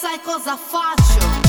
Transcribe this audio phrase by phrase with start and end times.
[0.00, 1.47] sai coisa fácil.